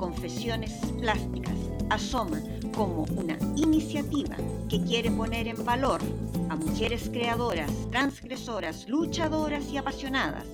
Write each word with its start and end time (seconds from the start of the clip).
Confesiones 0.00 0.72
Plásticas 0.98 1.54
asoma 1.90 2.40
como 2.74 3.02
una 3.16 3.36
iniciativa 3.54 4.34
que 4.70 4.82
quiere 4.82 5.10
poner 5.10 5.46
en 5.46 5.62
valor 5.62 6.00
a 6.48 6.56
mujeres 6.56 7.10
creadoras, 7.10 7.70
transgresoras, 7.90 8.88
luchadoras 8.88 9.70
y 9.70 9.76
apasionadas. 9.76 10.46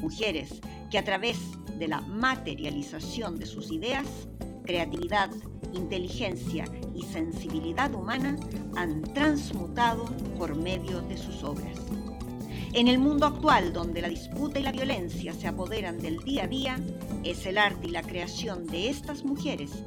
Mujeres 0.00 0.60
que 0.90 0.98
a 0.98 1.04
través 1.04 1.38
de 1.78 1.86
la 1.86 2.00
materialización 2.00 3.38
de 3.38 3.46
sus 3.46 3.70
ideas, 3.70 4.08
creatividad, 4.64 5.30
inteligencia 5.72 6.64
y 6.92 7.04
sensibilidad 7.04 7.94
humana 7.94 8.36
han 8.74 9.02
transmutado 9.14 10.06
por 10.36 10.56
medio 10.56 11.00
de 11.02 11.16
sus 11.16 11.44
obras. 11.44 11.78
En 12.72 12.88
el 12.88 12.98
mundo 12.98 13.26
actual, 13.26 13.72
donde 13.72 14.00
la 14.00 14.08
disputa 14.08 14.58
y 14.58 14.64
la 14.64 14.72
violencia 14.72 15.32
se 15.32 15.46
apoderan 15.46 15.98
del 15.98 16.18
día 16.18 16.44
a 16.44 16.48
día, 16.48 16.80
es 17.24 17.46
el 17.46 17.58
arte 17.58 17.88
y 17.88 17.90
la 17.90 18.02
creación 18.02 18.66
de 18.66 18.88
estas 18.88 19.24
mujeres 19.24 19.84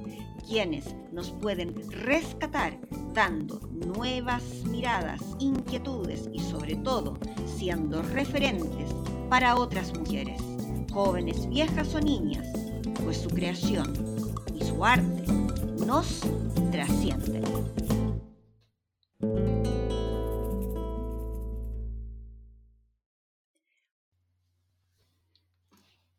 quienes 0.48 0.96
nos 1.12 1.32
pueden 1.32 1.74
rescatar 1.92 2.80
dando 3.14 3.60
nuevas 3.72 4.44
miradas, 4.66 5.22
inquietudes 5.40 6.30
y 6.34 6.40
sobre 6.40 6.76
todo 6.76 7.18
siendo 7.46 8.02
referentes 8.02 8.94
para 9.30 9.56
otras 9.56 9.98
mujeres, 9.98 10.42
jóvenes, 10.92 11.48
viejas 11.50 11.96
o 11.96 12.00
niñas, 12.00 12.48
pues 13.04 13.18
su 13.18 13.30
creación 13.30 13.94
y 14.54 14.64
su 14.64 14.84
arte 14.84 15.24
nos 15.86 16.22
trascienden. 16.72 17.44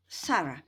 Sarah. 0.06 0.63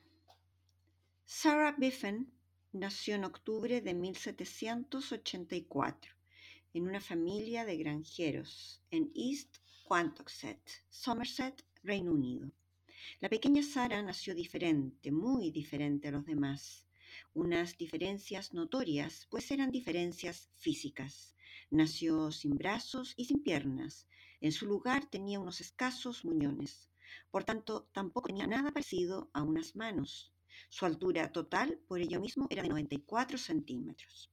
Sarah 1.46 1.78
Biffen 1.78 2.26
nació 2.72 3.14
en 3.14 3.22
octubre 3.22 3.80
de 3.80 3.94
1784 3.94 6.12
en 6.74 6.88
una 6.88 7.00
familia 7.00 7.64
de 7.64 7.76
granjeros 7.76 8.82
en 8.90 9.12
East 9.14 9.58
Quantoxet, 9.84 10.58
Somerset, 10.88 11.64
Reino 11.84 12.10
Unido. 12.10 12.50
La 13.20 13.28
pequeña 13.28 13.62
Sara 13.62 14.02
nació 14.02 14.34
diferente, 14.34 15.12
muy 15.12 15.52
diferente 15.52 16.08
a 16.08 16.10
los 16.10 16.26
demás. 16.26 16.84
Unas 17.32 17.78
diferencias 17.78 18.52
notorias, 18.52 19.28
pues 19.30 19.48
eran 19.52 19.70
diferencias 19.70 20.50
físicas. 20.56 21.36
Nació 21.70 22.32
sin 22.32 22.56
brazos 22.56 23.14
y 23.16 23.26
sin 23.26 23.44
piernas. 23.44 24.08
En 24.40 24.50
su 24.50 24.66
lugar 24.66 25.08
tenía 25.08 25.38
unos 25.38 25.60
escasos 25.60 26.24
muñones. 26.24 26.90
Por 27.30 27.44
tanto, 27.44 27.88
tampoco 27.92 28.26
tenía 28.26 28.48
nada 28.48 28.72
parecido 28.72 29.30
a 29.32 29.44
unas 29.44 29.76
manos. 29.76 30.32
Su 30.68 30.86
altura 30.86 31.32
total, 31.32 31.78
por 31.86 32.00
ello 32.00 32.20
mismo, 32.20 32.46
era 32.50 32.62
de 32.62 32.68
94 32.68 33.38
centímetros. 33.38 34.30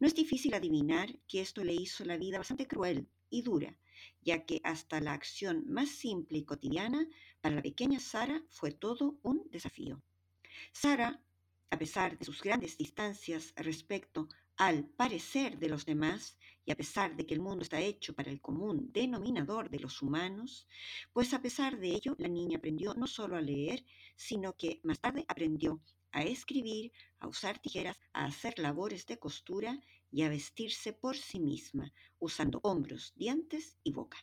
No 0.00 0.06
es 0.06 0.14
difícil 0.14 0.54
adivinar 0.54 1.18
que 1.28 1.40
esto 1.40 1.62
le 1.62 1.74
hizo 1.74 2.04
la 2.04 2.16
vida 2.16 2.38
bastante 2.38 2.66
cruel 2.66 3.06
y 3.30 3.42
dura, 3.42 3.76
ya 4.22 4.44
que 4.46 4.60
hasta 4.64 5.00
la 5.00 5.12
acción 5.12 5.64
más 5.66 5.90
simple 5.90 6.38
y 6.38 6.44
cotidiana 6.44 7.06
para 7.40 7.56
la 7.56 7.62
pequeña 7.62 8.00
Sara 8.00 8.42
fue 8.48 8.70
todo 8.70 9.18
un 9.22 9.48
desafío. 9.50 10.02
Sara, 10.72 11.20
a 11.70 11.78
pesar 11.78 12.18
de 12.18 12.24
sus 12.24 12.40
grandes 12.42 12.78
distancias 12.78 13.52
respecto 13.56 14.28
al 14.58 14.84
parecer 14.84 15.56
de 15.60 15.68
los 15.68 15.86
demás, 15.86 16.36
y 16.64 16.72
a 16.72 16.76
pesar 16.76 17.14
de 17.14 17.24
que 17.24 17.34
el 17.34 17.40
mundo 17.40 17.62
está 17.62 17.80
hecho 17.80 18.12
para 18.12 18.28
el 18.28 18.40
común 18.40 18.90
denominador 18.92 19.70
de 19.70 19.78
los 19.78 20.02
humanos, 20.02 20.66
pues 21.12 21.32
a 21.32 21.40
pesar 21.40 21.78
de 21.78 21.90
ello 21.90 22.16
la 22.18 22.26
niña 22.26 22.58
aprendió 22.58 22.92
no 22.94 23.06
solo 23.06 23.36
a 23.36 23.40
leer, 23.40 23.84
sino 24.16 24.56
que 24.56 24.80
más 24.82 24.98
tarde 24.98 25.24
aprendió 25.28 25.80
a 26.10 26.24
escribir, 26.24 26.90
a 27.20 27.28
usar 27.28 27.60
tijeras, 27.60 28.00
a 28.12 28.24
hacer 28.24 28.58
labores 28.58 29.06
de 29.06 29.20
costura 29.20 29.80
y 30.10 30.22
a 30.22 30.28
vestirse 30.28 30.92
por 30.92 31.16
sí 31.16 31.38
misma, 31.38 31.92
usando 32.18 32.58
hombros, 32.64 33.12
dientes 33.14 33.76
y 33.84 33.92
boca. 33.92 34.18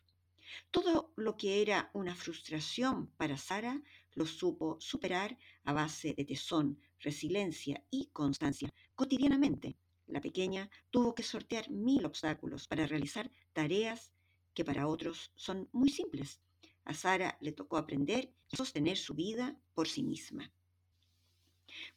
Todo 0.70 1.14
lo 1.16 1.38
que 1.38 1.62
era 1.62 1.92
una 1.94 2.14
frustración 2.14 3.08
para 3.16 3.38
Sara 3.38 3.82
lo 4.14 4.26
supo 4.26 4.78
superar 4.82 5.38
a 5.64 5.72
base 5.72 6.14
de 6.14 6.26
tesón, 6.26 6.78
resiliencia 7.00 7.86
y 7.90 8.08
constancia 8.08 8.74
cotidianamente 8.96 9.78
la 10.08 10.22
pequeña 10.22 10.70
tuvo 10.92 11.16
que 11.16 11.24
sortear 11.24 11.70
mil 11.70 12.06
obstáculos 12.06 12.68
para 12.68 12.88
realizar 12.88 13.32
tareas 13.54 14.12
que 14.54 14.66
para 14.66 14.88
otros 14.88 15.32
son 15.36 15.68
muy 15.72 15.90
simples. 15.90 16.40
A 16.86 16.94
Sara 16.94 17.38
le 17.42 17.52
tocó 17.52 17.78
aprender 17.78 18.32
y 18.52 18.56
sostener 18.56 18.98
su 18.98 19.16
vida 19.16 19.60
por 19.74 19.88
sí 19.88 20.04
misma. 20.04 20.52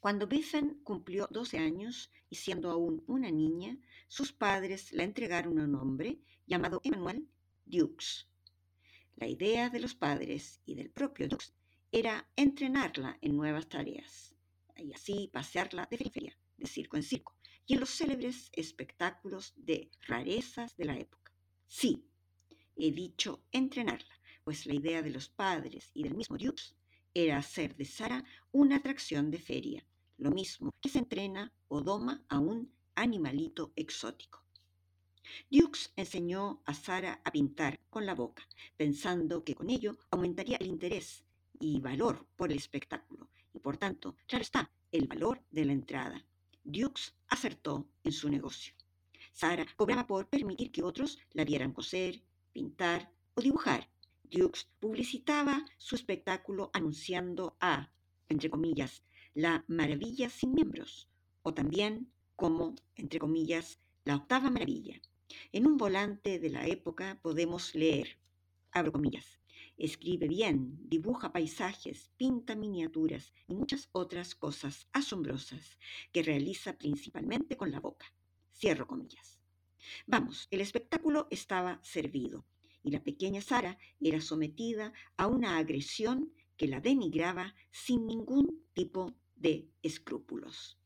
Cuando 0.00 0.26
Biffen 0.26 0.80
cumplió 0.82 1.28
12 1.30 1.58
años 1.58 2.10
y 2.30 2.36
siendo 2.36 2.70
aún 2.70 3.04
una 3.06 3.30
niña, 3.30 3.78
sus 4.08 4.32
padres 4.32 4.92
la 4.92 5.04
entregaron 5.04 5.58
a 5.58 5.64
un 5.64 5.74
hombre 5.74 6.18
llamado 6.46 6.80
Emmanuel 6.82 7.28
Dukes. 7.66 8.26
La 9.16 9.28
idea 9.28 9.68
de 9.68 9.80
los 9.80 9.94
padres 9.94 10.60
y 10.64 10.74
del 10.74 10.90
propio 10.90 11.28
Dukes 11.28 11.52
era 11.92 12.28
entrenarla 12.36 13.18
en 13.20 13.36
nuevas 13.36 13.68
tareas 13.68 14.34
y 14.76 14.92
así 14.92 15.28
pasearla 15.32 15.86
de 15.90 15.98
feria, 15.98 16.36
de 16.56 16.66
circo 16.66 16.96
en 16.96 17.02
circo, 17.02 17.36
y 17.68 17.74
en 17.74 17.80
los 17.80 17.90
célebres 17.90 18.50
espectáculos 18.54 19.52
de 19.54 19.90
rarezas 20.06 20.74
de 20.78 20.86
la 20.86 20.98
época. 20.98 21.32
Sí, 21.66 22.02
he 22.76 22.90
dicho 22.90 23.44
entrenarla, 23.52 24.14
pues 24.42 24.64
la 24.64 24.74
idea 24.74 25.02
de 25.02 25.10
los 25.10 25.28
padres 25.28 25.90
y 25.92 26.02
del 26.02 26.14
mismo 26.14 26.38
Dukes 26.38 26.74
era 27.12 27.36
hacer 27.36 27.76
de 27.76 27.84
Sara 27.84 28.24
una 28.52 28.76
atracción 28.76 29.30
de 29.30 29.38
feria, 29.38 29.84
lo 30.16 30.30
mismo 30.30 30.72
que 30.80 30.88
se 30.88 30.98
entrena 30.98 31.52
o 31.68 31.82
doma 31.82 32.24
a 32.30 32.38
un 32.38 32.72
animalito 32.94 33.74
exótico. 33.76 34.42
Dukes 35.50 35.92
enseñó 35.94 36.62
a 36.64 36.72
Sara 36.72 37.20
a 37.22 37.30
pintar 37.30 37.80
con 37.90 38.06
la 38.06 38.14
boca, 38.14 38.48
pensando 38.78 39.44
que 39.44 39.54
con 39.54 39.68
ello 39.68 39.98
aumentaría 40.10 40.56
el 40.56 40.68
interés 40.68 41.22
y 41.60 41.80
valor 41.80 42.26
por 42.34 42.50
el 42.50 42.56
espectáculo, 42.56 43.28
y 43.52 43.58
por 43.58 43.76
tanto, 43.76 44.16
claro 44.26 44.42
está, 44.42 44.72
el 44.90 45.06
valor 45.06 45.44
de 45.50 45.66
la 45.66 45.74
entrada. 45.74 46.24
Dukes 46.70 47.14
acertó 47.28 47.88
en 48.04 48.12
su 48.12 48.28
negocio. 48.28 48.74
Sara 49.32 49.64
cobraba 49.74 50.06
por 50.06 50.28
permitir 50.28 50.70
que 50.70 50.82
otros 50.82 51.18
la 51.32 51.46
vieran 51.46 51.72
coser, 51.72 52.20
pintar 52.52 53.10
o 53.34 53.40
dibujar. 53.40 53.88
Dukes 54.24 54.68
publicitaba 54.78 55.64
su 55.78 55.94
espectáculo 55.94 56.70
anunciando 56.74 57.56
a, 57.58 57.90
entre 58.28 58.50
comillas, 58.50 59.02
la 59.32 59.64
maravilla 59.66 60.28
sin 60.28 60.52
miembros, 60.52 61.08
o 61.42 61.54
también 61.54 62.12
como, 62.36 62.74
entre 62.96 63.18
comillas, 63.18 63.80
la 64.04 64.16
octava 64.16 64.50
maravilla. 64.50 65.00
En 65.52 65.66
un 65.66 65.78
volante 65.78 66.38
de 66.38 66.50
la 66.50 66.66
época 66.66 67.18
podemos 67.22 67.74
leer, 67.74 68.18
abro 68.72 68.92
comillas, 68.92 69.40
Escribe 69.78 70.26
bien, 70.26 70.76
dibuja 70.88 71.32
paisajes, 71.32 72.10
pinta 72.16 72.56
miniaturas 72.56 73.32
y 73.46 73.54
muchas 73.54 73.88
otras 73.92 74.34
cosas 74.34 74.88
asombrosas 74.92 75.78
que 76.12 76.24
realiza 76.24 76.76
principalmente 76.76 77.56
con 77.56 77.70
la 77.70 77.78
boca. 77.78 78.12
Cierro 78.52 78.88
comillas. 78.88 79.38
Vamos, 80.04 80.48
el 80.50 80.60
espectáculo 80.60 81.28
estaba 81.30 81.78
servido 81.84 82.44
y 82.82 82.90
la 82.90 83.04
pequeña 83.04 83.40
Sara 83.40 83.78
era 84.00 84.20
sometida 84.20 84.92
a 85.16 85.28
una 85.28 85.58
agresión 85.58 86.32
que 86.56 86.66
la 86.66 86.80
denigraba 86.80 87.54
sin 87.70 88.04
ningún 88.04 88.66
tipo 88.74 89.14
de 89.36 89.68
escrúpulos. 89.82 90.76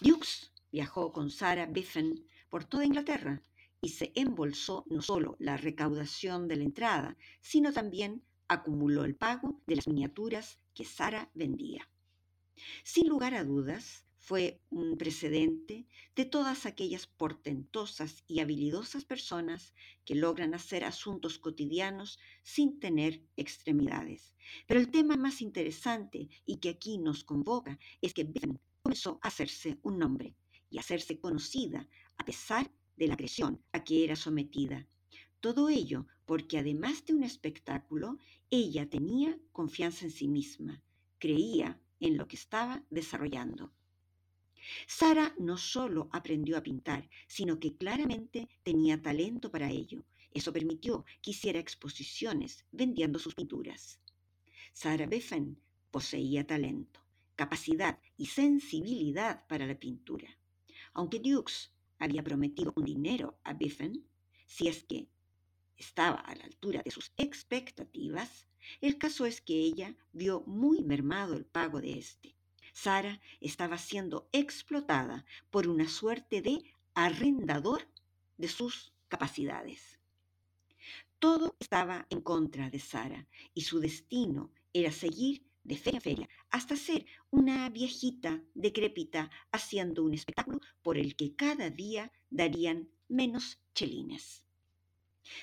Dukes 0.00 0.50
viajó 0.72 1.12
con 1.12 1.28
Sara 1.28 1.66
Biffen 1.66 2.26
por 2.48 2.64
toda 2.64 2.86
Inglaterra 2.86 3.42
y 3.84 3.90
se 3.90 4.12
embolsó 4.14 4.86
no 4.88 5.02
solo 5.02 5.36
la 5.38 5.58
recaudación 5.58 6.48
de 6.48 6.56
la 6.56 6.64
entrada, 6.64 7.18
sino 7.42 7.70
también 7.70 8.22
acumuló 8.48 9.04
el 9.04 9.14
pago 9.14 9.60
de 9.66 9.76
las 9.76 9.86
miniaturas 9.86 10.58
que 10.72 10.86
Sara 10.86 11.30
vendía. 11.34 11.86
Sin 12.82 13.08
lugar 13.08 13.34
a 13.34 13.44
dudas, 13.44 14.06
fue 14.16 14.62
un 14.70 14.96
precedente 14.96 15.86
de 16.16 16.24
todas 16.24 16.64
aquellas 16.64 17.06
portentosas 17.06 18.24
y 18.26 18.40
habilidosas 18.40 19.04
personas 19.04 19.74
que 20.06 20.14
logran 20.14 20.54
hacer 20.54 20.82
asuntos 20.82 21.38
cotidianos 21.38 22.18
sin 22.42 22.80
tener 22.80 23.20
extremidades. 23.36 24.32
Pero 24.66 24.80
el 24.80 24.90
tema 24.90 25.16
más 25.16 25.42
interesante 25.42 26.30
y 26.46 26.56
que 26.56 26.70
aquí 26.70 26.96
nos 26.96 27.22
convoca 27.22 27.78
es 28.00 28.14
que 28.14 28.24
Ben 28.24 28.58
comenzó 28.82 29.18
a 29.20 29.28
hacerse 29.28 29.78
un 29.82 29.98
nombre 29.98 30.34
y 30.70 30.78
hacerse 30.78 31.18
conocida 31.18 31.86
a 32.16 32.24
pesar 32.24 32.70
de 32.70 32.83
la 32.96 33.14
agresión 33.14 33.62
a 33.72 33.84
que 33.84 34.04
era 34.04 34.16
sometida. 34.16 34.86
Todo 35.40 35.68
ello 35.68 36.06
porque 36.26 36.58
además 36.58 37.04
de 37.04 37.14
un 37.14 37.22
espectáculo, 37.22 38.18
ella 38.50 38.88
tenía 38.88 39.38
confianza 39.52 40.04
en 40.06 40.10
sí 40.10 40.28
misma, 40.28 40.82
creía 41.18 41.80
en 42.00 42.16
lo 42.16 42.26
que 42.26 42.36
estaba 42.36 42.82
desarrollando. 42.90 43.72
Sara 44.86 45.34
no 45.38 45.56
solo 45.58 46.08
aprendió 46.12 46.56
a 46.56 46.62
pintar, 46.62 47.08
sino 47.26 47.58
que 47.58 47.76
claramente 47.76 48.48
tenía 48.62 49.02
talento 49.02 49.50
para 49.50 49.70
ello. 49.70 50.04
Eso 50.32 50.52
permitió 50.52 51.04
que 51.20 51.32
hiciera 51.32 51.58
exposiciones 51.58 52.64
vendiendo 52.72 53.18
sus 53.18 53.34
pinturas. 53.34 54.00
Sara 54.72 55.06
Beffen 55.06 55.58
poseía 55.90 56.46
talento, 56.46 57.00
capacidad 57.36 57.98
y 58.16 58.26
sensibilidad 58.26 59.46
para 59.46 59.66
la 59.66 59.78
pintura. 59.78 60.28
Aunque 60.94 61.20
Dukes 61.20 61.73
había 61.98 62.22
prometido 62.22 62.72
un 62.76 62.84
dinero 62.84 63.38
a 63.44 63.54
Biffen, 63.54 64.04
si 64.46 64.68
es 64.68 64.84
que 64.84 65.08
estaba 65.76 66.16
a 66.16 66.34
la 66.34 66.44
altura 66.44 66.82
de 66.84 66.90
sus 66.90 67.12
expectativas, 67.16 68.46
el 68.80 68.98
caso 68.98 69.26
es 69.26 69.40
que 69.40 69.54
ella 69.54 69.96
vio 70.12 70.42
muy 70.46 70.82
mermado 70.82 71.34
el 71.34 71.44
pago 71.44 71.80
de 71.80 71.98
éste. 71.98 72.34
Sara 72.72 73.20
estaba 73.40 73.78
siendo 73.78 74.28
explotada 74.32 75.24
por 75.50 75.68
una 75.68 75.88
suerte 75.88 76.42
de 76.42 76.64
arrendador 76.94 77.88
de 78.36 78.48
sus 78.48 78.92
capacidades. 79.08 79.98
Todo 81.18 81.56
estaba 81.60 82.06
en 82.10 82.20
contra 82.20 82.70
de 82.70 82.80
Sara 82.80 83.26
y 83.54 83.62
su 83.62 83.80
destino 83.80 84.50
era 84.72 84.92
seguir 84.92 85.44
de 85.64 85.76
feria 85.76 85.98
a 85.98 86.02
feria 86.08 86.28
hasta 86.50 86.76
ser 86.76 87.06
una 87.30 87.68
viejita 87.70 88.42
decrépita 88.54 89.30
haciendo 89.50 90.04
un 90.04 90.14
espectáculo 90.14 90.60
por 90.82 90.98
el 90.98 91.16
que 91.16 91.34
cada 91.34 91.70
día 91.70 92.12
darían 92.30 92.90
menos 93.08 93.58
chelines. 93.74 94.44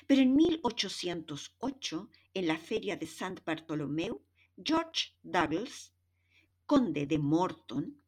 Pero 0.07 0.21
en 0.21 0.35
1808, 0.35 2.09
en 2.35 2.47
la 2.47 2.57
feria 2.57 2.95
de 2.95 3.07
Sant 3.07 3.44
Bartolomeu, 3.44 4.21
George 4.63 5.13
Douglas 5.23 5.91
conde 6.65 7.06
de 7.06 7.18
Morton, 7.18 8.01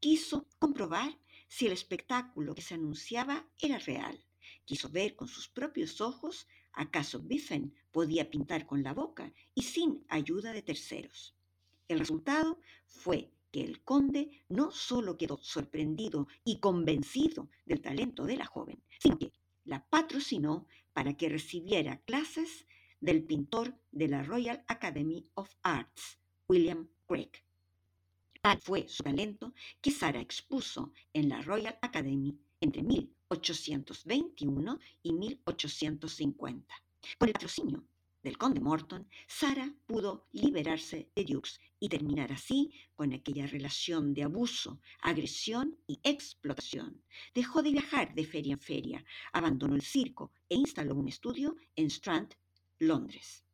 quiso 0.00 0.46
comprobar 0.58 1.18
si 1.48 1.66
el 1.66 1.72
espectáculo 1.72 2.54
que 2.54 2.62
se 2.62 2.74
anunciaba 2.74 3.46
era 3.58 3.78
real. 3.78 4.24
Quiso 4.64 4.88
ver 4.88 5.16
con 5.16 5.28
sus 5.28 5.48
propios 5.48 6.00
ojos 6.00 6.46
acaso 6.72 7.20
Biffen 7.20 7.74
podía 7.90 8.30
pintar 8.30 8.66
con 8.66 8.82
la 8.82 8.94
boca 8.94 9.32
y 9.54 9.62
sin 9.62 10.04
ayuda 10.08 10.52
de 10.52 10.62
terceros. 10.62 11.35
El 11.88 12.00
resultado 12.00 12.58
fue 12.86 13.30
que 13.52 13.62
el 13.62 13.82
conde 13.82 14.30
no 14.48 14.70
solo 14.70 15.16
quedó 15.16 15.38
sorprendido 15.38 16.26
y 16.44 16.58
convencido 16.58 17.48
del 17.64 17.80
talento 17.80 18.24
de 18.24 18.36
la 18.36 18.46
joven, 18.46 18.82
sino 18.98 19.18
que 19.18 19.32
la 19.64 19.84
patrocinó 19.86 20.66
para 20.92 21.16
que 21.16 21.28
recibiera 21.28 21.98
clases 22.02 22.66
del 23.00 23.22
pintor 23.24 23.78
de 23.92 24.08
la 24.08 24.22
Royal 24.22 24.64
Academy 24.68 25.28
of 25.34 25.54
Arts, 25.62 26.18
William 26.48 26.88
Craig. 27.06 27.30
Tal 28.42 28.60
fue 28.60 28.88
su 28.88 29.02
talento 29.02 29.54
que 29.80 29.90
Sara 29.90 30.20
expuso 30.20 30.92
en 31.12 31.28
la 31.28 31.42
Royal 31.42 31.78
Academy 31.82 32.38
entre 32.60 32.82
1821 32.82 34.78
y 35.02 35.12
1850. 35.12 36.74
Con 37.18 37.28
el 37.28 37.32
patrocinio 37.32 37.84
del 38.26 38.38
conde 38.38 38.60
Morton, 38.60 39.08
Sara 39.28 39.72
pudo 39.86 40.26
liberarse 40.32 41.12
de 41.14 41.24
Dukes 41.24 41.60
y 41.78 41.88
terminar 41.88 42.32
así 42.32 42.72
con 42.96 43.12
aquella 43.12 43.46
relación 43.46 44.14
de 44.14 44.24
abuso, 44.24 44.80
agresión 45.00 45.78
y 45.86 46.00
explotación. 46.02 47.04
Dejó 47.32 47.62
de 47.62 47.70
viajar 47.70 48.16
de 48.16 48.24
feria 48.24 48.54
en 48.54 48.58
feria, 48.58 49.04
abandonó 49.32 49.76
el 49.76 49.82
circo 49.82 50.32
e 50.48 50.56
instaló 50.56 50.96
un 50.96 51.06
estudio 51.06 51.54
en 51.76 51.86
Strand, 51.86 52.34
Londres. 52.80 53.44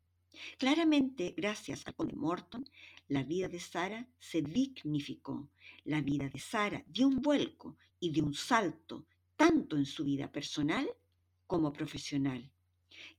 Claramente, 0.56 1.34
gracias 1.36 1.86
al 1.86 1.94
conde 1.94 2.16
Morton, 2.16 2.64
la 3.08 3.24
vida 3.24 3.48
de 3.48 3.60
Sara 3.60 4.08
se 4.19 4.40
dignificó. 4.40 5.50
La 5.84 6.00
vida 6.00 6.30
de 6.30 6.38
Sara 6.38 6.82
dio 6.86 7.08
un 7.08 7.20
vuelco 7.20 7.76
y 8.00 8.10
dio 8.10 8.24
un 8.24 8.32
salto, 8.32 9.04
tanto 9.36 9.76
en 9.76 9.84
su 9.84 10.02
vida 10.02 10.32
personal 10.32 10.88
como 11.46 11.74
profesional, 11.74 12.50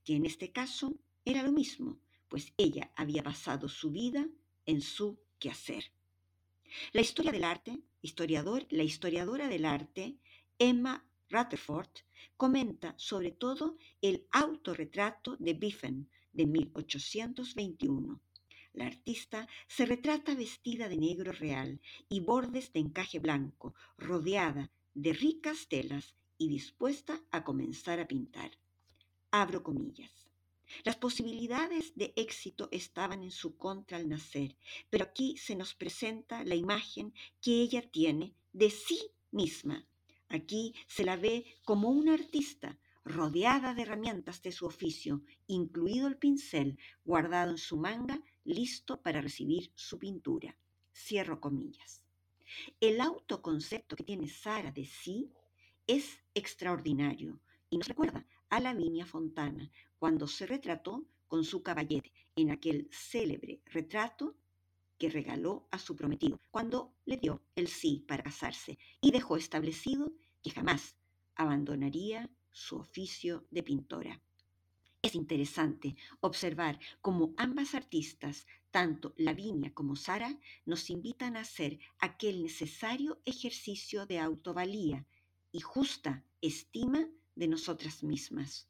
que 0.02 0.16
en 0.16 0.26
este 0.26 0.50
caso 0.50 0.96
era 1.24 1.42
lo 1.42 1.52
mismo, 1.52 1.98
pues 2.28 2.52
ella 2.56 2.92
había 2.96 3.22
basado 3.22 3.68
su 3.68 3.90
vida 3.90 4.28
en 4.66 4.80
su 4.80 5.18
quehacer. 5.38 5.92
La 6.92 7.00
historia 7.00 7.32
del 7.32 7.44
arte, 7.44 7.82
historiador, 8.02 8.66
la 8.70 8.82
historiadora 8.82 9.48
del 9.48 9.64
arte, 9.64 10.18
Emma 10.58 11.06
Rutherford, 11.30 11.90
comenta 12.36 12.94
sobre 12.98 13.30
todo 13.30 13.76
el 14.00 14.26
autorretrato 14.32 15.36
de 15.38 15.54
Biffen 15.54 16.08
de 16.32 16.46
1821 16.46 18.20
la 18.74 18.86
artista 18.86 19.48
se 19.68 19.86
retrata 19.86 20.34
vestida 20.34 20.88
de 20.88 20.96
negro 20.96 21.30
real 21.30 21.80
y 22.08 22.18
bordes 22.18 22.72
de 22.72 22.80
encaje 22.80 23.20
blanco, 23.20 23.74
rodeada 23.96 24.72
de 24.94 25.12
ricas 25.12 25.68
telas 25.68 26.16
y 26.38 26.48
dispuesta 26.48 27.20
a 27.30 27.44
comenzar 27.44 28.00
a 28.00 28.08
pintar. 28.08 28.50
Abro 29.30 29.62
comillas. 29.62 30.23
Las 30.82 30.96
posibilidades 30.96 31.94
de 31.94 32.12
éxito 32.16 32.68
estaban 32.72 33.22
en 33.22 33.30
su 33.30 33.56
contra 33.56 33.96
al 33.96 34.08
nacer, 34.08 34.56
pero 34.90 35.04
aquí 35.04 35.36
se 35.36 35.54
nos 35.54 35.74
presenta 35.74 36.44
la 36.44 36.54
imagen 36.54 37.14
que 37.40 37.60
ella 37.62 37.82
tiene 37.82 38.34
de 38.52 38.70
sí 38.70 39.12
misma. 39.30 39.86
Aquí 40.28 40.74
se 40.86 41.04
la 41.04 41.16
ve 41.16 41.44
como 41.64 41.90
una 41.90 42.14
artista, 42.14 42.78
rodeada 43.04 43.74
de 43.74 43.82
herramientas 43.82 44.42
de 44.42 44.50
su 44.50 44.66
oficio, 44.66 45.22
incluido 45.46 46.08
el 46.08 46.16
pincel 46.16 46.78
guardado 47.04 47.50
en 47.52 47.58
su 47.58 47.76
manga 47.76 48.20
listo 48.44 49.00
para 49.02 49.20
recibir 49.20 49.72
su 49.74 49.98
pintura. 49.98 50.56
Cierro 50.92 51.40
comillas. 51.40 52.04
El 52.80 53.00
autoconcepto 53.00 53.96
que 53.96 54.04
tiene 54.04 54.28
Sara 54.28 54.70
de 54.70 54.86
sí 54.86 55.32
es 55.86 56.18
extraordinario 56.34 57.40
y 57.68 57.78
nos 57.78 57.88
recuerda 57.88 58.26
a 58.54 58.60
Lavinia 58.60 59.04
Fontana 59.04 59.68
cuando 59.98 60.28
se 60.28 60.46
retrató 60.46 61.04
con 61.26 61.42
su 61.42 61.64
caballete 61.64 62.12
en 62.36 62.52
aquel 62.52 62.88
célebre 62.92 63.60
retrato 63.66 64.36
que 64.96 65.10
regaló 65.10 65.66
a 65.72 65.78
su 65.80 65.96
prometido 65.96 66.38
cuando 66.52 66.94
le 67.04 67.16
dio 67.16 67.42
el 67.56 67.66
sí 67.66 68.04
para 68.06 68.22
casarse 68.22 68.78
y 69.00 69.10
dejó 69.10 69.36
establecido 69.36 70.12
que 70.40 70.50
jamás 70.50 70.94
abandonaría 71.34 72.30
su 72.52 72.76
oficio 72.76 73.44
de 73.50 73.64
pintora. 73.64 74.22
Es 75.02 75.16
interesante 75.16 75.96
observar 76.20 76.78
cómo 77.00 77.34
ambas 77.36 77.74
artistas, 77.74 78.46
tanto 78.70 79.14
Lavinia 79.16 79.74
como 79.74 79.96
Sara, 79.96 80.38
nos 80.64 80.90
invitan 80.90 81.36
a 81.36 81.40
hacer 81.40 81.80
aquel 81.98 82.40
necesario 82.40 83.20
ejercicio 83.24 84.06
de 84.06 84.20
autovalía 84.20 85.08
y 85.50 85.58
justa 85.58 86.24
estima 86.40 87.08
de 87.34 87.48
nosotras 87.48 88.02
mismas. 88.02 88.68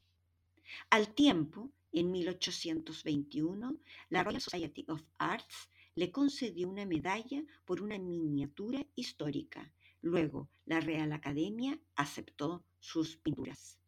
Al 0.91 1.15
tiempo, 1.15 1.71
en 1.93 2.11
1821, 2.11 3.77
la 4.09 4.25
Royal 4.25 4.41
Society 4.41 4.85
of 4.89 5.03
Arts 5.19 5.69
le 5.95 6.11
concedió 6.11 6.69
una 6.69 6.85
medalla 6.85 7.45
por 7.65 7.81
una 7.81 7.99
miniatura 7.99 8.85
histórica. 8.97 9.73
Luego, 10.01 10.49
la 10.67 10.81
Real 10.81 11.13
Academia 11.13 11.79
aceptó 11.95 12.65
sus 12.81 13.17
pinturas. 13.17 13.79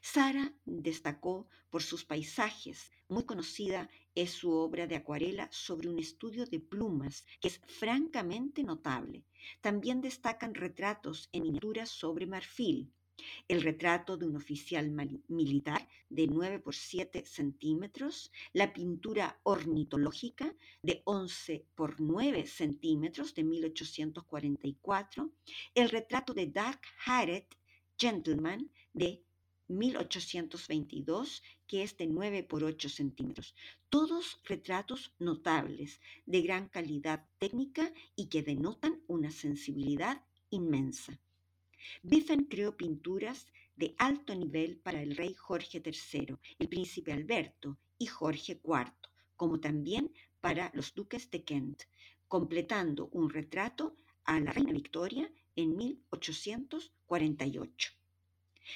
Sara 0.00 0.52
destacó 0.64 1.48
por 1.70 1.82
sus 1.82 2.04
paisajes. 2.04 2.92
Muy 3.08 3.24
conocida 3.24 3.88
es 4.14 4.30
su 4.30 4.52
obra 4.52 4.86
de 4.86 4.96
acuarela 4.96 5.48
sobre 5.50 5.88
un 5.88 5.98
estudio 5.98 6.46
de 6.46 6.60
plumas, 6.60 7.24
que 7.40 7.48
es 7.48 7.60
francamente 7.66 8.62
notable. 8.62 9.24
También 9.60 10.00
destacan 10.00 10.54
retratos 10.54 11.28
en 11.32 11.42
miniaturas 11.42 11.88
sobre 11.88 12.26
marfil. 12.26 12.92
El 13.48 13.62
retrato 13.62 14.16
de 14.16 14.26
un 14.26 14.36
oficial 14.36 14.90
militar 15.28 15.88
de 16.08 16.26
9 16.26 16.58
por 16.60 16.74
7 16.74 17.24
centímetros, 17.24 18.32
la 18.52 18.72
pintura 18.72 19.40
ornitológica 19.42 20.54
de 20.82 21.02
11 21.04 21.66
por 21.74 22.00
9 22.00 22.46
centímetros 22.46 23.34
de 23.34 23.44
1844, 23.44 25.30
el 25.74 25.90
retrato 25.90 26.34
de 26.34 26.46
Dark 26.46 26.80
Harriet 27.06 27.46
Gentleman 27.98 28.70
de 28.92 29.22
1822, 29.70 31.42
que 31.66 31.82
es 31.82 31.96
de 31.96 32.06
9 32.06 32.42
por 32.42 32.64
8 32.64 32.88
centímetros. 32.88 33.54
Todos 33.88 34.40
retratos 34.44 35.12
notables, 35.18 36.00
de 36.26 36.42
gran 36.42 36.68
calidad 36.68 37.28
técnica 37.38 37.92
y 38.16 38.26
que 38.26 38.42
denotan 38.42 39.02
una 39.06 39.30
sensibilidad 39.30 40.24
inmensa. 40.50 41.20
Biffen 42.02 42.44
creó 42.44 42.76
pinturas 42.76 43.46
de 43.76 43.94
alto 43.98 44.34
nivel 44.34 44.78
para 44.78 45.02
el 45.02 45.16
rey 45.16 45.34
Jorge 45.34 45.82
III, 45.84 46.36
el 46.58 46.68
príncipe 46.68 47.12
Alberto 47.12 47.78
y 47.98 48.06
Jorge 48.06 48.60
IV, 48.62 48.92
como 49.36 49.60
también 49.60 50.12
para 50.40 50.70
los 50.74 50.94
duques 50.94 51.30
de 51.30 51.44
Kent, 51.44 51.82
completando 52.28 53.08
un 53.12 53.30
retrato 53.30 53.96
a 54.24 54.40
la 54.40 54.52
reina 54.52 54.72
Victoria 54.72 55.30
en 55.56 55.76
1848. 55.76 57.92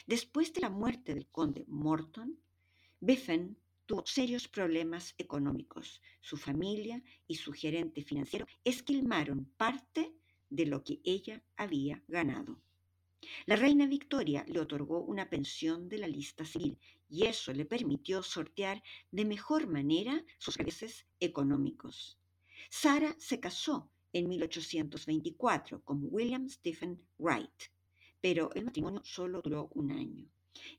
Después 0.07 0.53
de 0.53 0.61
la 0.61 0.71
muerte 0.71 1.15
del 1.15 1.29
conde 1.29 1.65
Morton, 1.69 2.39
Biffen 3.01 3.57
tuvo 3.87 4.05
serios 4.07 4.49
problemas 4.49 5.15
económicos. 5.19 6.01
Su 6.21 6.37
familia 6.37 7.03
y 7.27 7.37
su 7.37 7.53
gerente 7.53 8.03
financiero 8.03 8.47
esquilmaron 8.65 9.53
parte 9.57 10.15
de 10.51 10.67
lo 10.67 10.83
que 10.83 11.01
ella 11.05 11.43
había 11.57 12.03
ganado. 12.09 12.61
La 13.47 13.57
reina 13.57 13.87
Victoria 13.87 14.45
le 14.49 14.61
otorgó 14.61 15.01
una 15.01 15.29
pensión 15.29 15.89
de 15.89 15.99
la 15.99 16.07
lista 16.07 16.45
civil 16.45 16.79
y 17.09 17.25
eso 17.25 17.53
le 17.53 17.65
permitió 17.65 18.23
sortear 18.23 18.83
de 19.11 19.25
mejor 19.25 19.67
manera 19.67 20.25
sus 20.39 20.59
intereses 20.59 21.07
económicos. 21.21 22.19
Sara 22.71 23.15
se 23.19 23.41
casó 23.41 23.91
en 24.13 24.29
1824 24.29 25.83
con 25.83 26.01
William 26.11 26.49
Stephen 26.49 27.01
Wright, 27.19 27.71
pero 28.21 28.51
el 28.55 28.65
matrimonio 28.65 29.03
solo 29.05 29.41
duró 29.43 29.69
un 29.75 29.93
año. 29.93 30.29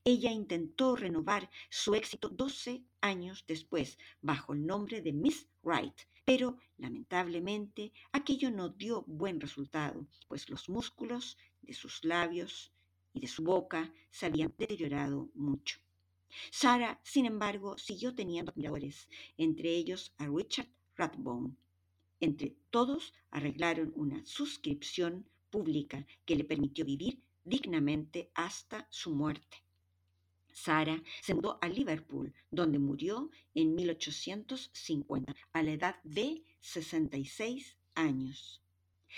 Ella 0.04 0.32
intentó 0.32 0.96
renovar 0.96 1.50
su 1.70 1.96
éxito 1.96 2.30
12 2.30 2.84
años 3.02 3.44
después 3.46 3.98
bajo 4.22 4.54
el 4.54 4.66
nombre 4.66 5.02
de 5.02 5.12
Miss 5.12 5.48
Wright, 5.64 6.02
pero 6.26 6.58
lamentablemente 6.78 7.94
aquello 8.12 8.50
no 8.52 8.70
dio 8.70 9.04
buen 9.08 9.40
resultado, 9.40 10.08
pues 10.28 10.50
los 10.50 10.68
músculos 10.68 11.38
de 11.62 11.74
sus 11.74 12.04
labios 12.04 12.72
y 13.14 13.22
de 13.22 13.28
su 13.28 13.44
boca 13.44 13.94
se 14.10 14.26
habían 14.26 14.54
deteriorado 14.58 15.30
mucho. 15.36 15.80
Sara, 16.52 17.00
sin 17.04 17.26
embargo, 17.26 17.78
siguió 17.78 18.14
teniendo 18.14 18.52
admiradores, 18.52 19.08
entre 19.38 19.70
ellos 19.70 20.14
a 20.18 20.28
Richard 20.28 20.68
Rathbone. 20.96 21.56
Entre 22.20 22.56
todos 22.72 23.14
arreglaron 23.30 23.94
una 23.96 24.26
suscripción 24.26 25.30
pública 25.50 26.06
que 26.26 26.36
le 26.36 26.44
permitió 26.44 26.84
vivir 26.84 27.22
dignamente 27.44 28.32
hasta 28.34 28.88
su 28.90 29.16
muerte. 29.16 29.65
Sara 30.58 31.04
se 31.22 31.34
mudó 31.34 31.60
a 31.62 31.68
Liverpool, 31.68 32.34
donde 32.50 32.80
murió 32.80 33.30
en 33.54 33.76
1850, 33.76 35.36
a 35.52 35.64
la 35.64 35.72
edad 35.72 35.96
de 36.04 36.46
66 36.62 37.78
años. 37.94 38.64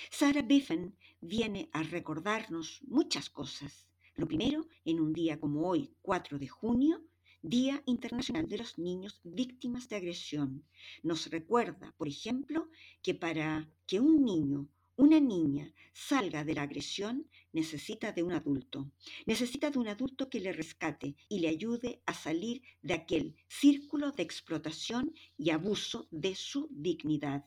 Sarah 0.10 0.42
Biffen 0.42 0.98
viene 1.22 1.70
a 1.74 1.84
recordarnos 1.84 2.82
muchas 2.88 3.30
cosas. 3.30 3.88
Lo 4.16 4.28
primero, 4.28 4.68
en 4.84 5.00
un 5.00 5.14
día 5.14 5.40
como 5.40 5.70
hoy, 5.70 5.94
4 6.02 6.40
de 6.40 6.48
junio, 6.48 7.04
Día 7.44 7.84
Internacional 7.86 8.48
de 8.48 8.58
los 8.58 8.80
Niños 8.80 9.22
Víctimas 9.24 9.88
de 9.90 9.98
Agresión. 9.98 10.66
Nos 11.04 11.30
recuerda, 11.30 11.94
por 11.98 12.08
ejemplo, 12.08 12.68
que 13.04 13.14
para 13.14 13.70
que 13.86 14.00
un 14.00 14.26
niño, 14.26 14.68
una 14.98 15.20
niña 15.20 15.72
salga 15.94 16.44
de 16.44 16.56
la 16.56 16.64
agresión, 16.64 17.30
necesita 17.54 18.12
de 18.12 18.24
un 18.24 18.32
adulto. 18.32 18.92
Necesita 19.26 19.70
de 19.70 19.80
un 19.80 19.88
adulto 19.88 20.30
que 20.30 20.40
le 20.40 20.52
rescate 20.52 21.16
y 21.30 21.40
le 21.40 21.50
ayude 21.50 22.02
a 22.06 22.14
salir 22.14 22.64
de 22.82 22.96
aquel 22.96 23.36
círculo 23.48 24.12
de 24.12 24.24
explotación 24.24 25.14
y 25.38 25.52
abuso 25.52 26.08
de 26.12 26.36
su 26.36 26.68
dignidad. 26.72 27.46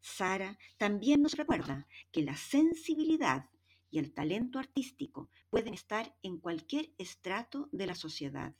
Sara 0.00 0.58
también 0.76 1.22
nos 1.22 1.36
recuerda 1.36 1.86
que 2.12 2.22
la 2.22 2.36
sensibilidad 2.36 3.50
y 3.90 3.98
el 3.98 4.12
talento 4.12 4.58
artístico 4.58 5.30
pueden 5.48 5.74
estar 5.74 6.14
en 6.22 6.38
cualquier 6.38 6.92
estrato 6.98 7.68
de 7.72 7.86
la 7.86 7.94
sociedad, 7.94 8.54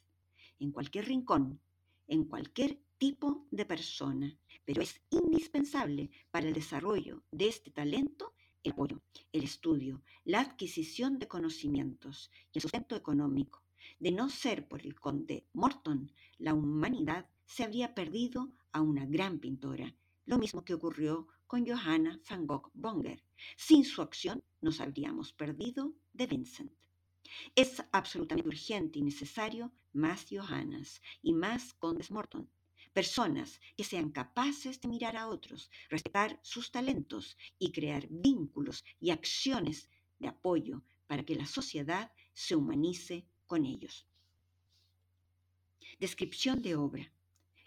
en 0.59 0.73
cualquier 0.73 1.07
rincón, 1.07 1.61
en 2.09 2.25
cualquier 2.25 2.81
tipo 3.01 3.49
de 3.51 3.65
persona, 3.65 4.29
pero 4.65 4.83
es 4.83 5.01
indispensable 5.11 6.11
para 6.31 6.47
el 6.47 6.55
desarrollo 6.55 7.25
de 7.33 7.49
este 7.49 7.71
talento 7.71 8.35
el 8.63 8.73
apoyo, 8.73 9.01
el 9.33 9.43
estudio, 9.43 10.03
la 10.25 10.41
adquisición 10.41 11.19
de 11.19 11.27
conocimientos 11.27 12.31
y 12.53 12.59
el 12.59 12.63
sustento 12.63 12.95
económico. 12.95 13.63
De 13.99 14.13
no 14.13 14.29
ser 14.29 14.69
por 14.69 14.83
el 14.83 14.95
conde 15.01 15.47
Morton, 15.55 16.13
la 16.39 16.53
humanidad 16.55 17.27
se 17.47 17.65
habría 17.65 17.95
perdido 17.95 18.53
a 18.71 18.83
una 18.83 19.07
gran 19.07 19.41
pintora 19.41 19.93
lo 20.31 20.39
mismo 20.39 20.65
que 20.65 20.75
ocurrió 20.75 21.27
con 21.49 21.67
Johanna 21.67 22.21
van 22.29 22.47
Gogh 22.47 22.71
Bonger. 22.73 23.21
Sin 23.57 23.85
su 23.85 24.01
acción 24.01 24.45
nos 24.61 24.81
habríamos 24.81 25.33
perdido 25.33 25.93
de 26.13 26.29
Vincent. 26.29 26.73
Es 27.57 27.83
absolutamente 27.91 28.49
urgente 28.49 29.01
y 29.01 29.03
necesario 29.03 29.73
más 29.93 30.27
Johannas 30.31 31.03
y 31.21 31.33
más 31.33 31.75
condes 31.75 32.13
Morton, 32.13 32.49
personas 32.93 33.61
que 33.77 33.85
sean 33.85 34.11
capaces 34.11 34.81
de 34.81 34.89
mirar 34.89 35.17
a 35.17 35.29
otros, 35.29 35.71
respetar 35.89 36.39
sus 36.43 36.71
talentos 36.71 37.37
y 37.59 37.73
crear 37.73 38.07
vínculos 38.09 38.85
y 39.01 39.11
acciones 39.11 39.89
de 40.19 40.29
apoyo 40.29 40.83
para 41.07 41.25
que 41.25 41.35
la 41.35 41.47
sociedad 41.47 42.13
se 42.33 42.57
humanice 42.57 43.27
con 43.47 43.65
ellos. 43.65 44.07
Descripción 45.99 46.63
de 46.63 46.77
obra. 46.77 47.13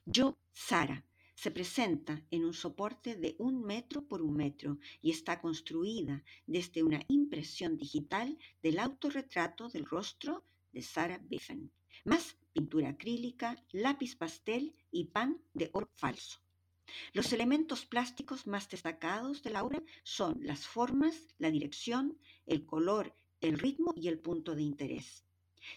Yo, 0.05 0.37
Sara, 0.51 1.05
se 1.35 1.51
presenta 1.51 2.21
en 2.31 2.45
un 2.45 2.53
soporte 2.53 3.15
de 3.15 3.35
un 3.39 3.63
metro 3.63 4.05
por 4.07 4.21
un 4.21 4.35
metro 4.35 4.77
y 5.01 5.11
está 5.11 5.41
construida 5.41 6.23
desde 6.47 6.83
una 6.83 7.01
impresión 7.07 7.77
digital 7.77 8.37
del 8.61 8.79
autorretrato 8.79 9.69
del 9.69 9.85
rostro 9.85 10.45
de 10.71 10.81
Sarah 10.81 11.19
Biffen, 11.19 11.71
más 12.05 12.37
pintura 12.53 12.89
acrílica, 12.89 13.61
lápiz 13.71 14.15
pastel 14.15 14.75
y 14.91 15.05
pan 15.05 15.41
de 15.53 15.69
oro 15.73 15.89
falso. 15.95 16.39
Los 17.13 17.33
elementos 17.33 17.85
plásticos 17.85 18.45
más 18.45 18.69
destacados 18.69 19.41
de 19.41 19.49
la 19.49 19.63
obra 19.63 19.81
son 20.03 20.39
las 20.41 20.67
formas, 20.67 21.27
la 21.37 21.49
dirección, 21.49 22.17
el 22.45 22.65
color, 22.65 23.15
el 23.41 23.57
ritmo 23.57 23.93
y 23.95 24.07
el 24.07 24.19
punto 24.19 24.55
de 24.55 24.61
interés. 24.61 25.25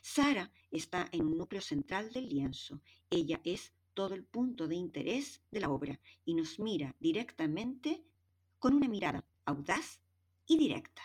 Sara 0.03 0.53
está 0.71 1.09
en 1.13 1.27
un 1.27 1.39
núcleo 1.39 1.63
central 1.63 2.13
del 2.13 2.29
lienzo. 2.29 2.81
Ella 3.09 3.41
es 3.45 3.73
todo 3.95 4.15
el 4.15 4.25
punto 4.25 4.69
de 4.69 4.75
interés 4.75 5.43
de 5.51 5.61
la 5.61 5.71
obra 5.71 5.99
y 6.25 6.35
nos 6.35 6.59
mira 6.59 6.95
directamente 7.01 8.05
con 8.59 8.75
una 8.75 8.89
mirada 8.89 9.25
audaz 9.45 10.01
y 10.47 10.59
directa. 10.59 11.03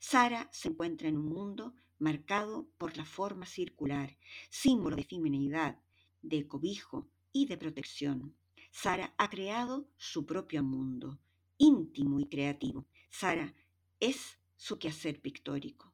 Sara 0.00 0.48
se 0.52 0.68
encuentra 0.68 1.08
en 1.08 1.16
un 1.16 1.26
mundo 1.26 1.74
marcado 1.98 2.68
por 2.78 2.96
la 2.96 3.04
forma 3.04 3.46
circular, 3.46 4.16
símbolo 4.50 4.96
de 4.96 5.04
feminidad, 5.04 5.80
de 6.22 6.46
cobijo 6.46 7.08
y 7.32 7.46
de 7.46 7.56
protección. 7.56 8.34
Sara 8.70 9.14
ha 9.18 9.28
creado 9.30 9.88
su 9.96 10.26
propio 10.26 10.62
mundo, 10.62 11.20
íntimo 11.58 12.18
y 12.20 12.26
creativo. 12.26 12.86
Sara 13.10 13.54
es 14.00 14.38
su 14.56 14.78
quehacer 14.78 15.20
pictórico. 15.20 15.92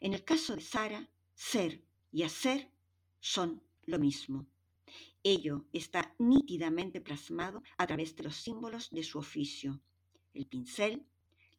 En 0.00 0.14
el 0.14 0.24
caso 0.24 0.56
de 0.56 0.62
Sara, 0.62 1.08
ser 1.34 1.84
y 2.10 2.22
hacer 2.22 2.70
son 3.20 3.62
lo 3.84 3.98
mismo. 3.98 4.46
Ello 5.22 5.66
está 5.72 6.14
nítidamente 6.18 7.00
plasmado 7.00 7.62
a 7.78 7.86
través 7.86 8.14
de 8.16 8.24
los 8.24 8.36
símbolos 8.36 8.90
de 8.90 9.02
su 9.02 9.18
oficio, 9.18 9.80
el 10.34 10.46
pincel, 10.46 11.04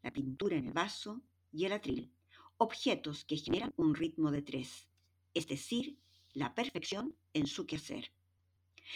la 0.01 0.12
pintura 0.12 0.56
en 0.56 0.67
el 0.67 0.74
vaso 0.74 1.22
y 1.51 1.65
el 1.65 1.74
atril, 1.74 2.13
objetos 2.57 3.25
que 3.25 3.37
generan 3.37 3.73
un 3.77 3.95
ritmo 3.95 4.31
de 4.31 4.41
tres, 4.41 4.87
es 5.33 5.47
decir, 5.47 5.97
la 6.33 6.53
perfección 6.55 7.15
en 7.33 7.47
su 7.47 7.65
quehacer. 7.65 8.11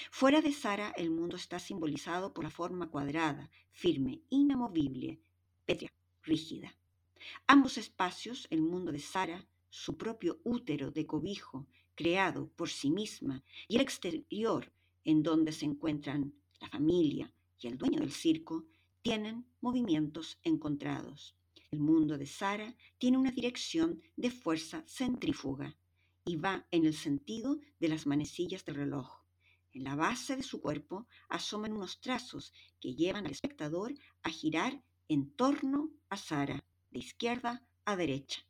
Fuera 0.09 0.41
de 0.41 0.53
Sara, 0.53 0.93
el 0.97 1.11
mundo 1.11 1.35
está 1.35 1.59
simbolizado 1.59 2.33
por 2.33 2.43
la 2.43 2.49
forma 2.49 2.89
cuadrada, 2.89 3.49
firme, 3.71 4.21
inamovible, 4.29 5.19
pétrea, 5.65 5.93
rígida. 6.23 6.75
Ambos 7.45 7.77
espacios, 7.77 8.47
el 8.49 8.61
mundo 8.61 8.91
de 8.91 8.99
Sara, 8.99 9.45
su 9.69 9.97
propio 9.97 10.39
útero 10.43 10.91
de 10.91 11.05
cobijo 11.05 11.67
creado 11.95 12.49
por 12.55 12.69
sí 12.69 12.89
misma 12.89 13.43
y 13.67 13.75
el 13.75 13.81
exterior 13.81 14.71
en 15.03 15.23
donde 15.23 15.51
se 15.51 15.65
encuentran 15.65 16.33
la 16.59 16.69
familia 16.69 17.33
y 17.59 17.67
el 17.67 17.77
dueño 17.77 17.99
del 17.99 18.11
circo, 18.11 18.65
tienen 19.01 19.45
movimientos 19.61 20.39
encontrados. 20.43 21.35
El 21.71 21.79
mundo 21.79 22.17
de 22.17 22.25
Sara 22.25 22.75
tiene 22.97 23.17
una 23.17 23.31
dirección 23.31 24.01
de 24.17 24.29
fuerza 24.29 24.83
centrífuga 24.87 25.77
y 26.25 26.35
va 26.35 26.67
en 26.69 26.85
el 26.85 26.93
sentido 26.93 27.61
de 27.79 27.87
las 27.87 28.05
manecillas 28.05 28.65
del 28.65 28.75
reloj. 28.75 29.21
En 29.71 29.85
la 29.85 29.95
base 29.95 30.35
de 30.35 30.43
su 30.43 30.59
cuerpo 30.59 31.07
asoman 31.29 31.71
unos 31.71 32.01
trazos 32.01 32.51
que 32.81 32.93
llevan 32.93 33.25
al 33.25 33.31
espectador 33.31 33.93
a 34.21 34.29
girar 34.29 34.83
en 35.07 35.31
torno 35.31 35.91
a 36.09 36.17
Sara, 36.17 36.61
de 36.89 36.99
izquierda 36.99 37.65
a 37.85 37.95
derecha. 37.95 38.45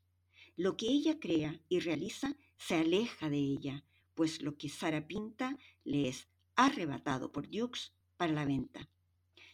Lo 0.55 0.75
que 0.75 0.87
ella 0.87 1.19
crea 1.19 1.61
y 1.69 1.79
realiza 1.79 2.35
se 2.57 2.73
aleja 2.73 3.29
de 3.29 3.37
ella, 3.37 3.85
pues 4.15 4.41
lo 4.41 4.57
que 4.57 4.67
Sara 4.67 5.05
pinta 5.05 5.59
le 5.83 6.07
es 6.07 6.27
arrebatado 6.55 7.31
por 7.31 7.47
Dukes 7.47 7.93
para 8.17 8.33
la 8.33 8.45
venta. 8.45 8.89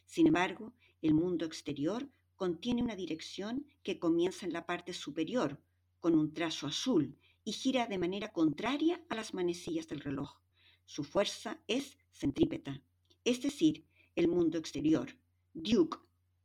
Sin 0.06 0.28
embargo, 0.28 0.74
el 1.02 1.14
mundo 1.14 1.46
exterior 1.46 2.10
contiene 2.38 2.82
una 2.82 2.96
dirección 2.96 3.68
que 3.84 4.00
comienza 4.00 4.46
en 4.46 4.54
la 4.54 4.66
parte 4.66 4.94
superior, 4.94 5.62
con 6.00 6.16
un 6.16 6.34
trazo 6.34 6.68
azul, 6.68 7.18
y 7.44 7.52
gira 7.52 7.88
de 7.88 7.98
manera 7.98 8.32
contraria 8.32 9.04
a 9.10 9.16
las 9.16 9.34
manecillas 9.34 9.88
del 9.88 10.00
reloj. 10.00 10.38
Su 10.86 11.04
fuerza 11.04 11.60
es 11.68 11.98
centrípeta, 12.12 12.82
es 13.26 13.42
decir, 13.42 13.86
el 14.16 14.28
mundo 14.28 14.58
exterior. 14.58 15.10
Duke 15.54 15.98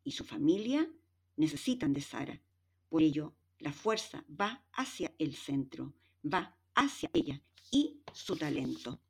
y 0.04 0.12
su 0.12 0.24
familia 0.24 0.90
necesitan 1.36 1.92
de 1.92 2.00
Sara, 2.00 2.40
Por 2.88 3.02
ello, 3.02 3.34
la 3.58 3.72
fuerza 3.72 4.24
va 4.28 4.64
hacia 4.72 5.14
el 5.18 5.34
centro, 5.34 5.94
va 6.24 6.56
hacia 6.74 7.10
ella 7.12 7.40
y 7.70 8.00
su 8.12 8.36
talento. 8.36 9.00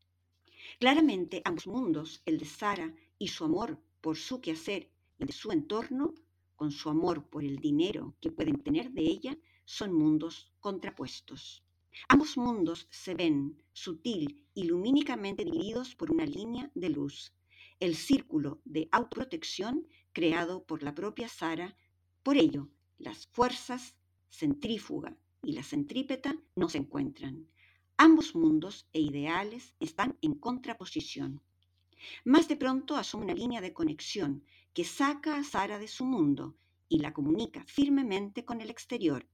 Claramente, 0.79 1.43
ambos 1.45 1.67
mundos, 1.67 2.23
el 2.27 2.39
de 2.39 2.45
Sara 2.45 2.95
y 3.19 3.29
su 3.29 3.45
amor 3.45 3.81
por 4.01 4.17
su 4.17 4.41
quehacer 4.41 4.91
y 5.19 5.25
de 5.25 5.33
su 5.33 5.53
entorno, 5.53 6.15
con 6.62 6.71
su 6.71 6.90
amor 6.90 7.25
por 7.28 7.42
el 7.42 7.57
dinero 7.57 8.14
que 8.21 8.31
pueden 8.31 8.62
tener 8.62 8.92
de 8.92 9.02
ella, 9.02 9.37
son 9.64 9.92
mundos 9.92 10.52
contrapuestos. 10.61 11.64
Ambos 12.07 12.37
mundos 12.37 12.87
se 12.88 13.16
ven 13.16 13.61
sutil 13.73 14.47
y 14.54 14.62
lumínicamente 14.62 15.45
divididos 15.45 15.97
por 15.97 16.12
una 16.12 16.25
línea 16.25 16.71
de 16.76 16.90
luz, 16.90 17.33
el 17.81 17.97
círculo 17.97 18.61
de 18.64 18.88
autoprotección 18.92 19.88
creado 20.12 20.62
por 20.62 20.85
la 20.85 20.95
propia 20.95 21.26
Sara. 21.26 21.76
Por 22.23 22.37
ello, 22.37 22.69
las 22.97 23.26
fuerzas 23.26 23.97
centrífuga 24.31 25.16
y 25.42 25.54
la 25.54 25.64
centrípeta 25.64 26.37
no 26.54 26.69
se 26.69 26.78
encuentran. 26.78 27.49
Ambos 27.97 28.37
mundos 28.37 28.87
e 28.92 29.00
ideales 29.00 29.75
están 29.81 30.16
en 30.23 30.35
contraposición. 30.35 31.42
Más 32.25 32.47
de 32.47 32.54
pronto 32.54 32.95
asoma 32.97 33.25
una 33.25 33.35
línea 33.35 33.61
de 33.61 33.73
conexión 33.73 34.45
que 34.75 34.85
saca 34.85 35.37
a 35.37 35.45
Sara 35.45 35.79
de 35.79 35.88
su 35.88 36.05
mundo 36.05 36.57
y 36.88 36.99
la 36.99 37.12
comunica 37.12 37.64
firmemente 37.64 38.45
con 38.45 38.61
el 38.61 38.71
exterior. 38.71 39.26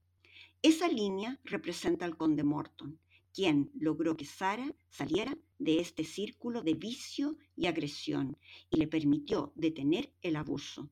Esa 0.61 0.87
línea 0.87 1.39
representa 1.43 2.05
al 2.05 2.17
conde 2.17 2.43
Morton, 2.43 2.99
quien 3.33 3.71
logró 3.73 4.17
que 4.17 4.25
Sara 4.25 4.75
saliera 4.89 5.37
de 5.57 5.79
este 5.79 6.03
círculo 6.03 6.61
de 6.61 6.73
vicio 6.73 7.37
y 7.55 7.67
agresión 7.67 8.37
y 8.69 8.77
le 8.77 8.87
permitió 8.87 9.53
detener 9.55 10.11
el 10.21 10.35
abuso. 10.35 10.89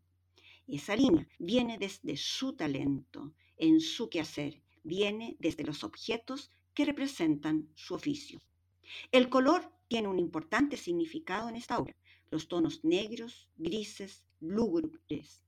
Esa 0.68 0.96
línea 0.96 1.27
viene 1.39 1.77
desde 1.77 2.16
su 2.18 2.54
talento, 2.54 3.34
en 3.58 3.80
su 3.80 4.10
quehacer, 4.10 4.62
viene 4.84 5.36
desde 5.39 5.63
los 5.63 5.84
objetos 5.84 6.51
que 6.74 6.86
representan 6.86 7.70
su 7.75 7.94
oficio. 7.94 8.39
El 9.12 9.30
color 9.30 9.72
tiene 9.88 10.08
un 10.08 10.20
importante 10.20 10.77
significado 10.77 11.50
en 11.50 11.56
esta 11.56 11.80
obra. 11.80 11.96
Los 12.30 12.48
tonos 12.48 12.84
negros, 12.84 13.50
grises, 13.58 14.26
lúgubres 14.39 15.44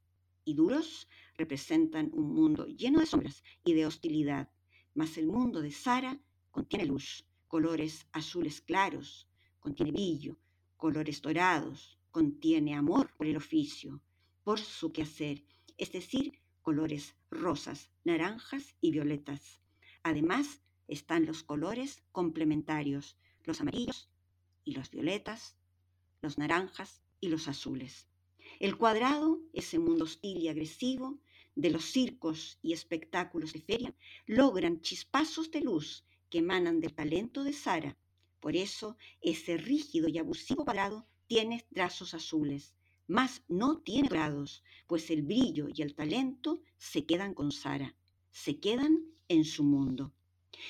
y 0.46 0.53
duros 0.53 1.08
representan 1.38 2.12
un 2.13 2.34
mundo 2.34 2.65
lleno 2.65 3.00
de 3.00 3.05
sombras 3.05 3.43
y 3.63 3.74
de 3.74 3.86
hostilidad, 3.86 4.50
mas 4.93 5.17
el 5.17 5.27
mundo 5.27 5.62
de 5.62 5.72
Sara 5.72 6.19
contiene 6.51 6.86
luz, 6.86 7.25
colores 7.48 8.08
azules 8.12 8.62
claros, 8.62 9.27
contiene 9.60 9.91
brillo, 9.91 10.38
colores 10.77 11.22
dorados, 11.22 11.98
contiene 12.12 12.74
amor 12.75 13.13
por 13.15 13.27
el 13.27 13.38
oficio, 13.38 14.01
por 14.43 14.60
su 14.60 14.91
quehacer, 14.91 15.43
es 15.77 15.91
decir, 15.91 16.39
colores 16.62 17.15
rosas, 17.29 17.89
naranjas 18.03 18.75
y 18.81 18.91
violetas. 18.91 19.62
Además, 20.03 20.62
están 20.88 21.25
los 21.25 21.43
colores 21.43 22.03
complementarios, 22.12 23.17
los 23.43 23.62
amarillos 23.62 24.10
y 24.65 24.74
los 24.74 24.89
violetas, 24.89 25.55
los 26.22 26.38
naranjas 26.38 27.01
y 27.22 27.29
los 27.29 27.48
azules. 27.48 28.09
El 28.60 28.78
cuadrado, 28.78 29.39
ese 29.54 29.80
mundo 29.80 30.04
hostil 30.04 30.38
y 30.39 30.50
agresivo 30.50 31.18
de 31.56 31.70
los 31.70 31.86
circos 31.86 32.60
y 32.62 32.74
espectáculos 32.74 33.54
de 33.54 33.62
feria, 33.62 33.96
logran 34.25 34.82
chispazos 34.82 35.50
de 35.50 35.62
luz 35.62 36.06
que 36.30 36.39
emanan 36.39 36.82
del 36.82 36.94
talento 36.94 37.46
de 37.46 37.54
Sara. 37.54 37.98
Por 38.42 38.58
eso, 38.58 38.98
ese 39.22 39.56
rígido 39.56 40.10
y 40.10 40.18
abusivo 40.18 40.66
cuadrado 40.66 41.08
tiene 41.28 41.66
trazos 41.74 42.13
azules, 42.13 42.75
mas 43.08 43.44
no 43.48 43.80
tiene 43.80 44.10
grados, 44.10 44.62
pues 44.88 45.10
el 45.10 45.22
brillo 45.22 45.70
y 45.74 45.82
el 45.82 45.96
talento 45.96 46.62
se 46.78 47.06
quedan 47.06 47.34
con 47.34 47.54
Sara, 47.54 47.96
se 48.30 48.60
quedan 48.60 49.06
en 49.30 49.46
su 49.46 49.63
mundo. 49.63 50.13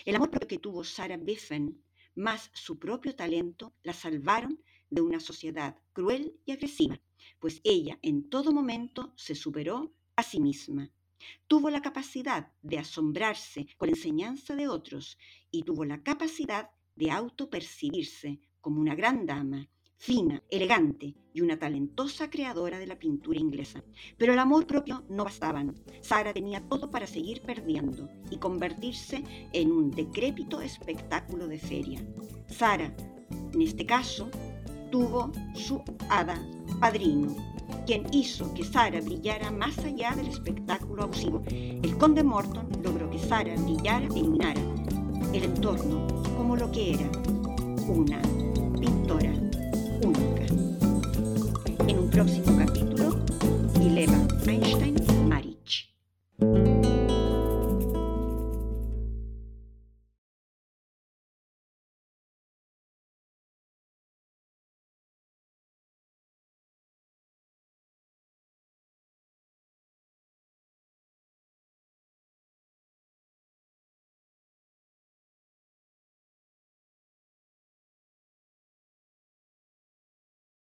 El 0.05 0.15
amor 0.15 0.29
propio 0.29 0.47
que 0.47 0.59
tuvo 0.59 0.83
Sara 0.83 1.17
Biffen, 1.17 1.81
más 2.13 2.51
su 2.53 2.77
propio 2.77 3.15
talento, 3.15 3.73
la 3.81 3.93
salvaron 3.93 4.61
de 4.91 5.01
una 5.01 5.19
sociedad 5.19 5.75
cruel 5.93 6.35
y 6.45 6.51
agresiva, 6.51 6.99
pues 7.39 7.61
ella 7.63 7.99
en 8.01 8.29
todo 8.29 8.51
momento 8.51 9.13
se 9.15 9.35
superó 9.35 9.93
a 10.15 10.23
sí 10.23 10.39
misma. 10.39 10.91
Tuvo 11.47 11.69
la 11.69 11.81
capacidad 11.81 12.51
de 12.61 12.79
asombrarse 12.79 13.67
con 13.77 13.89
la 13.89 13.95
enseñanza 13.95 14.55
de 14.55 14.67
otros 14.67 15.17
y 15.51 15.63
tuvo 15.63 15.85
la 15.85 16.01
capacidad 16.01 16.71
de 16.95 17.11
autopercibirse 17.11 18.39
como 18.61 18.81
una 18.81 18.95
gran 18.95 19.25
dama, 19.25 19.69
fina, 19.99 20.41
elegante 20.49 21.13
y 21.33 21.41
una 21.41 21.59
talentosa 21.59 22.29
creadora 22.29 22.79
de 22.79 22.87
la 22.87 22.97
pintura 22.97 23.39
inglesa. 23.39 23.83
Pero 24.17 24.33
el 24.33 24.39
amor 24.39 24.65
propio 24.65 25.03
no 25.09 25.25
bastaban. 25.25 25.75
Sara 26.01 26.33
tenía 26.33 26.61
todo 26.67 26.89
para 26.89 27.05
seguir 27.05 27.41
perdiendo 27.41 28.09
y 28.31 28.37
convertirse 28.37 29.23
en 29.51 29.71
un 29.71 29.91
decrépito 29.91 30.61
espectáculo 30.61 31.47
de 31.47 31.59
feria. 31.59 32.01
Sara, 32.47 32.95
en 33.53 33.61
este 33.61 33.85
caso, 33.85 34.29
tuvo 34.89 35.31
su 35.53 35.81
hada 36.09 36.39
padrino, 36.79 37.35
quien 37.85 38.05
hizo 38.11 38.53
que 38.53 38.63
Sara 38.63 39.01
brillara 39.01 39.51
más 39.51 39.77
allá 39.79 40.15
del 40.15 40.27
espectáculo 40.27 41.03
abusivo. 41.03 41.41
El 41.47 41.97
conde 41.97 42.23
Morton 42.23 42.67
logró 42.83 43.09
que 43.09 43.19
Sara 43.19 43.55
brillara 43.55 44.05
e 44.15 44.19
iluminara 44.19 44.61
el 45.33 45.43
entorno 45.43 46.07
como 46.37 46.55
lo 46.55 46.71
que 46.71 46.93
era 46.93 47.09
una 47.87 48.21
pintora 48.79 49.33
única. 50.03 50.45
En 51.87 51.99
un 51.99 52.09
próximo 52.09 52.57
capítulo, 52.57 53.19
Ileva 53.81 54.17
Einstein 54.45 54.88